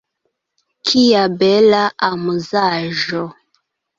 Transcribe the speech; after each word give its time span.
Kia 0.89 1.25
bela 1.43 1.83
amuzaĵo! 2.09 3.23